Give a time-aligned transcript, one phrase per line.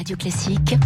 [0.00, 0.76] Radio Classique,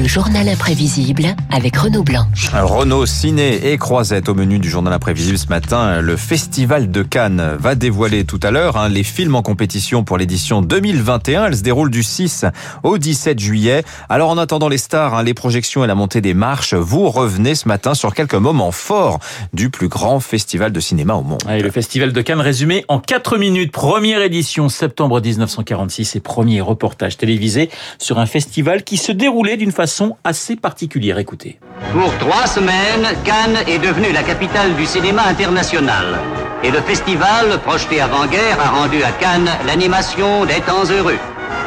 [0.00, 2.24] le journal imprévisible avec Renaud Blanc.
[2.54, 6.00] Renault, Ciné et Croisette au menu du journal imprévisible ce matin.
[6.00, 10.16] Le Festival de Cannes va dévoiler tout à l'heure hein, les films en compétition pour
[10.16, 11.46] l'édition 2021.
[11.46, 12.46] Elle se déroule du 6
[12.82, 13.84] au 17 juillet.
[14.08, 17.54] Alors en attendant les stars, hein, les projections et la montée des marches, vous revenez
[17.54, 19.18] ce matin sur quelques moments forts
[19.52, 21.42] du plus grand festival de cinéma au monde.
[21.46, 23.72] le Festival de Cannes résumé en 4 minutes.
[23.72, 27.68] Première édition septembre 1946 et premier reportage télévisé
[27.98, 31.18] sur un festival qui se déroulait d'une façon assez particulière.
[31.18, 31.58] Écoutez.
[31.92, 36.18] Pour trois semaines, Cannes est devenue la capitale du cinéma international.
[36.62, 41.18] Et le festival, projeté avant-guerre, a rendu à Cannes l'animation des temps heureux.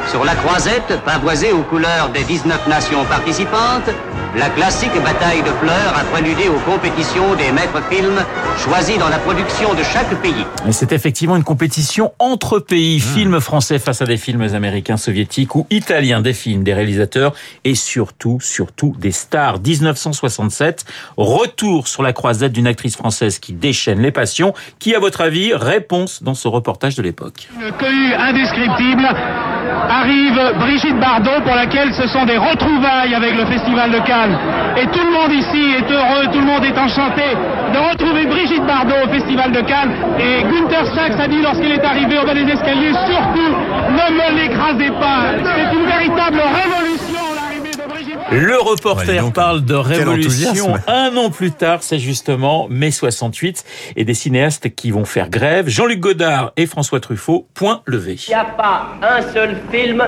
[0.09, 3.89] Sur la croisette, pavoisée aux couleurs des 19 nations participantes,
[4.35, 8.20] la classique bataille de fleurs a préludé aux compétitions des maîtres films
[8.58, 10.45] choisis dans la production de chaque pays.
[10.71, 12.99] C'est effectivement une compétition entre pays, mmh.
[12.99, 17.33] films français face à des films américains, soviétiques ou italiens, des films, des réalisateurs
[17.63, 19.59] et surtout, surtout des stars.
[19.59, 20.86] 1967,
[21.17, 24.53] retour sur la croisette d'une actrice française qui déchaîne les passions.
[24.80, 29.08] Qui, à votre avis, réponse dans ce reportage de l'époque Une cohue indescriptible
[29.89, 34.38] arrive Brigitte Bardot pour laquelle ce sont des retrouvailles avec le Festival de Cannes.
[34.78, 37.23] Et tout le monde ici est heureux, tout le monde est enchanté
[37.73, 39.92] de retrouver Brigitte Bardot au Festival de Cannes.
[40.20, 43.52] Et Gunther Sachs a dit lorsqu'il est arrivé au bas des escaliers, surtout
[43.89, 45.33] ne me l'écrasez pas.
[45.44, 46.92] C'est une véritable révolution.
[48.34, 53.64] Le reporter parle de révolution un an plus tard, c'est justement mai 68,
[53.95, 55.70] et des cinéastes qui vont faire grève.
[55.70, 58.17] Jean-Luc Godard et François Truffaut, point levé.
[58.28, 60.04] Il n'y a pas un seul film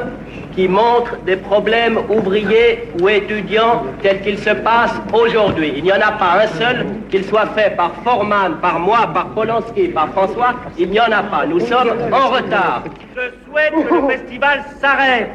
[0.55, 5.73] qui montre des problèmes ouvriers ou étudiants tels qu'ils se passent aujourd'hui.
[5.77, 9.29] Il n'y en a pas un seul, qu'il soit fait par Forman, par moi, par
[9.29, 11.45] Polanski, par François, il n'y en a pas.
[11.45, 12.83] Nous sommes en retard.
[13.15, 15.29] Je souhaite que le festival s'arrête.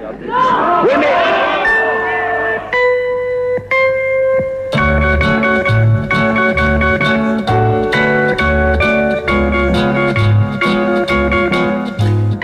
[0.82, 1.59] Oui, mais...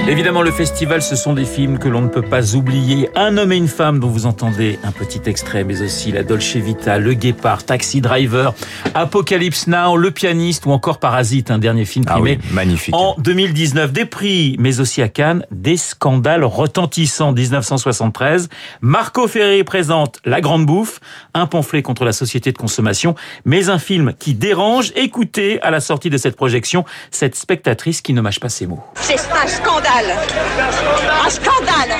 [0.09, 3.11] Évidemment, le festival, ce sont des films que l'on ne peut pas oublier.
[3.17, 6.55] Un homme et une femme dont vous entendez un petit extrait, mais aussi La Dolce
[6.55, 8.55] Vita, Le Guépard, Taxi Driver,
[8.94, 12.94] Apocalypse Now, Le Pianiste ou encore Parasite, un dernier film ah primé magnifique.
[12.94, 13.93] en 2019.
[13.93, 17.33] Des prix, mais aussi à Cannes, des scandales retentissants.
[17.33, 18.49] 1973,
[18.83, 21.00] Marco Ferreri présente La Grande Bouffe,
[21.34, 24.93] un pamphlet contre la société de consommation, mais un film qui dérange.
[24.94, 28.84] Écoutez à la sortie de cette projection cette spectatrice qui ne mâche pas ses mots.
[28.94, 31.97] C'est un scandale un scandale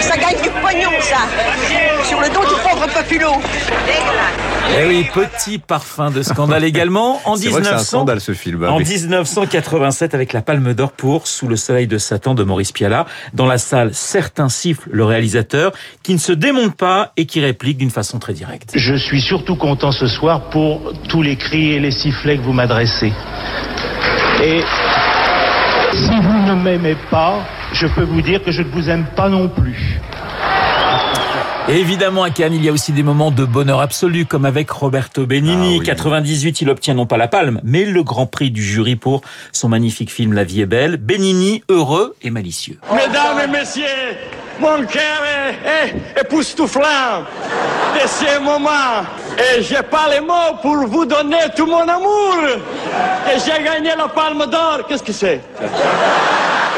[0.00, 1.18] Ça gagne du pognon, ça
[2.04, 3.28] Sur le dos du pauvre populo
[4.78, 7.20] eh oui, petit parfum de scandale également.
[7.24, 8.64] En 1900, scandale ce film.
[8.64, 13.06] En 1987 avec la Palme d'Or pour Sous le soleil de Satan de Maurice Piala.
[13.32, 15.72] Dans la salle, certains sifflent le réalisateur
[16.02, 18.72] qui ne se démonte pas et qui réplique d'une façon très directe.
[18.74, 22.52] Je suis surtout content ce soir pour tous les cris et les sifflets que vous
[22.52, 23.12] m'adressez.
[24.42, 24.62] Et
[25.92, 29.28] si vous ne m'aimez pas, je peux vous dire que je ne vous aime pas
[29.28, 30.00] non plus.
[31.68, 35.26] Évidemment, à Cannes, il y a aussi des moments de bonheur absolu, comme avec Roberto
[35.26, 35.80] Benigni.
[35.80, 39.22] 98, ah il obtient non pas la palme, mais le grand prix du jury pour
[39.52, 40.96] son magnifique film La vie est belle.
[40.96, 42.78] Benigni, heureux et malicieux.
[42.92, 43.84] Mesdames et messieurs,
[44.60, 47.24] mon cœur est, est, époustouflant
[47.94, 49.04] de ce moment.
[49.38, 52.36] Et j'ai pas les mots pour vous donner tout mon amour.
[53.26, 54.80] Et j'ai gagné la palme d'or.
[54.88, 55.40] Qu'est-ce que c'est?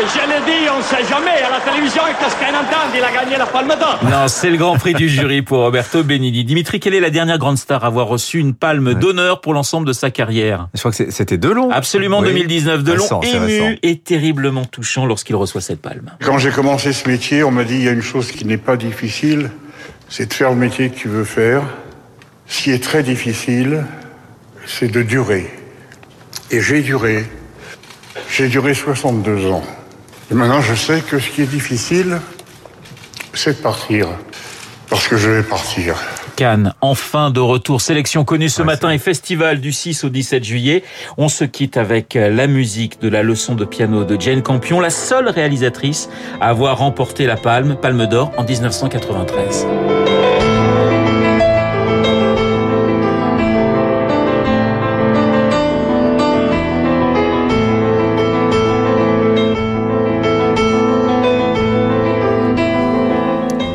[0.07, 1.43] Je l'ai dit, on ne sait jamais.
[1.43, 3.99] À la télévision, qu'on entend Il a gagné la palme d'or.
[4.05, 6.45] Non, c'est le grand prix du jury pour Roberto Benigni.
[6.45, 9.87] Dimitri, quelle est la dernière grande star à avoir reçu une palme d'honneur pour l'ensemble
[9.87, 10.69] de sa carrière?
[10.75, 11.71] Je crois que c'était Delon.
[11.71, 12.85] Absolument, 2019.
[12.85, 16.13] Delon, ému et terriblement touchant lorsqu'il reçoit cette palme.
[16.23, 18.57] Quand j'ai commencé ce métier, on m'a dit il y a une chose qui n'est
[18.57, 19.51] pas difficile,
[20.09, 21.63] c'est de faire le métier que tu veux faire.
[22.47, 23.85] Ce qui est très difficile,
[24.67, 25.51] c'est de durer.
[26.51, 27.27] Et j'ai duré.
[28.31, 29.63] J'ai duré 62 ans.
[30.31, 32.21] Et maintenant, je sais que ce qui est difficile,
[33.33, 34.09] c'est de partir.
[34.91, 35.97] Parce que je vais partir.
[36.37, 37.81] Cannes, enfin de retour.
[37.81, 40.85] Sélection connue ce matin et festival du 6 au 17 juillet.
[41.17, 44.91] On se quitte avec la musique de la leçon de piano de Jane Campion, la
[44.91, 46.09] seule réalisatrice
[46.41, 49.67] à avoir remporté la Palme, Palme d'Or en 1993.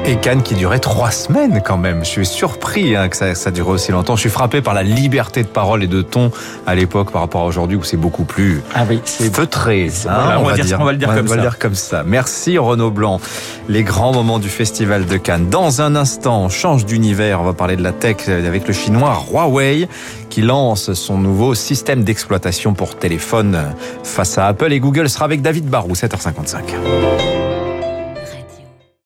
[0.06, 2.04] Et Cannes qui durait trois semaines quand même.
[2.04, 4.18] Je suis surpris hein, que ça, ça dure aussi longtemps.
[4.18, 6.30] Je suis frappé par la liberté de parole et de ton
[6.68, 9.90] à l'époque par rapport à aujourd'hui où c'est beaucoup plus ah oui, c'est feutré.
[10.06, 11.36] Hein, voilà, on, va dire, on, va le dire on comme va ça.
[11.38, 12.04] Le dire comme ça.
[12.06, 13.22] Merci Renaud Blanc.
[13.70, 15.48] Les grands moments du Festival de Cannes.
[15.50, 17.40] Dans un instant, on change d'univers.
[17.40, 19.88] On va parler de la tech avec le chinois Huawei
[20.30, 23.74] qui lance son nouveau système d'exploitation pour téléphone
[24.04, 27.33] face à Apple et Google sera avec David Barrou, 7h55.